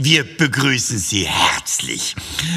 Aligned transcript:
Wir 0.00 0.22
begrüßen 0.22 0.96
Sie 0.96 1.26
herzlich, 1.26 2.14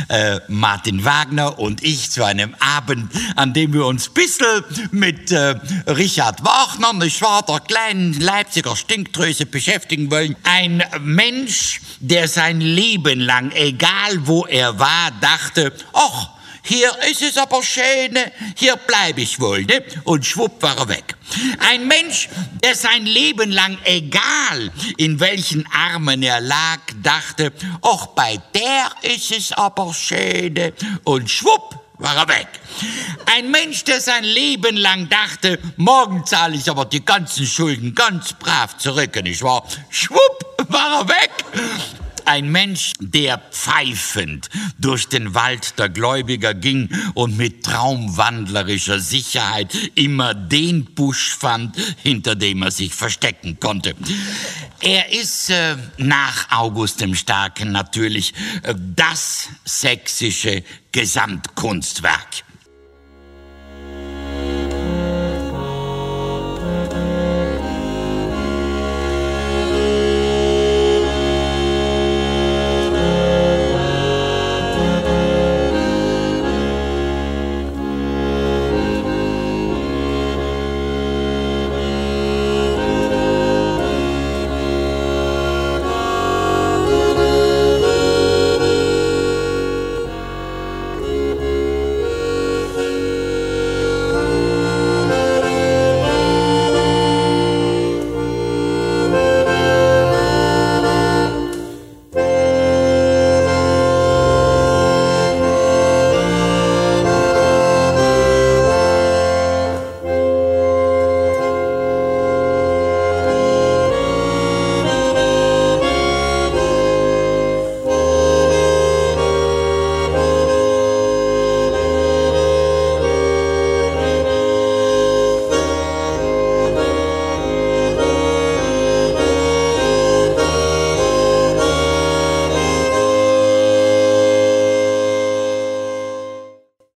äh, 0.09 0.41
Martin 0.47 1.03
Wagner 1.03 1.57
und 1.57 1.83
ich, 1.83 2.11
zu 2.11 2.23
einem 2.23 2.53
Abend, 2.59 3.11
an 3.35 3.51
dem 3.55 3.73
wir 3.73 3.87
uns 3.87 4.09
bissel 4.09 4.63
mit 4.91 5.31
äh, 5.31 5.55
Richard 5.87 6.45
Wagner, 6.45 6.93
nicht 6.93 7.19
wahr, 7.23 7.43
der 7.43 7.59
kleinen 7.61 8.13
Leipziger 8.19 8.75
Stinktröse 8.75 9.47
beschäftigen 9.47 10.11
wollen. 10.11 10.35
Ein 10.43 10.83
Mensch, 11.01 11.81
der 11.99 12.27
sein 12.27 12.61
Leben 12.61 13.19
lang, 13.19 13.51
egal 13.53 14.27
wo 14.27 14.45
er 14.45 14.77
war, 14.77 15.09
dachte, 15.19 15.73
ach, 15.93 16.29
hier 16.63 16.91
ist 17.09 17.21
es 17.21 17.37
aber 17.37 17.63
schön, 17.63 18.17
hier 18.55 18.75
bleibe 18.75 19.21
ich 19.21 19.39
wohl, 19.39 19.63
ne? 19.65 19.83
Und 20.03 20.25
schwupp 20.25 20.61
war 20.61 20.77
er 20.77 20.89
weg. 20.89 21.15
Ein 21.59 21.87
Mensch, 21.87 22.29
der 22.63 22.75
sein 22.75 23.05
Leben 23.05 23.51
lang, 23.51 23.77
egal 23.85 24.71
in 24.97 25.19
welchen 25.19 25.67
Armen 25.71 26.21
er 26.23 26.41
lag, 26.41 26.79
dachte, 27.01 27.51
ach, 27.81 28.07
bei 28.07 28.39
der 28.53 28.91
ist 29.01 29.31
es 29.31 29.51
aber 29.51 29.93
schön, 29.93 30.73
und 31.03 31.29
schwupp 31.29 31.79
war 32.01 32.15
er 32.17 32.27
weg. 32.27 32.47
Ein 33.25 33.51
Mensch, 33.51 33.83
der 33.83 34.01
sein 34.01 34.23
Leben 34.23 34.75
lang 34.75 35.07
dachte, 35.09 35.59
morgen 35.77 36.25
zahle 36.25 36.55
ich 36.55 36.69
aber 36.69 36.85
die 36.85 37.05
ganzen 37.05 37.45
Schulden 37.45 37.95
ganz 37.95 38.33
brav 38.33 38.77
zurück, 38.77 39.15
nicht 39.23 39.43
wahr? 39.43 39.63
Schwupp 39.89 40.55
war 40.67 41.01
er 41.01 41.07
weg. 41.07 41.31
Ein 42.31 42.49
Mensch, 42.49 42.93
der 43.01 43.37
pfeifend 43.37 44.49
durch 44.79 45.09
den 45.09 45.33
Wald 45.33 45.77
der 45.77 45.89
Gläubiger 45.89 46.53
ging 46.53 46.87
und 47.13 47.35
mit 47.35 47.65
traumwandlerischer 47.65 49.01
Sicherheit 49.01 49.75
immer 49.95 50.33
den 50.33 50.85
Busch 50.85 51.35
fand, 51.35 51.75
hinter 52.01 52.35
dem 52.35 52.61
er 52.61 52.71
sich 52.71 52.93
verstecken 52.93 53.59
konnte. 53.59 53.95
Er 54.79 55.11
ist 55.11 55.49
äh, 55.49 55.75
nach 55.97 56.49
August 56.51 57.01
dem 57.01 57.15
Starken 57.15 57.73
natürlich 57.73 58.33
äh, 58.63 58.75
das 58.95 59.49
sächsische 59.65 60.63
Gesamtkunstwerk. 60.93 62.45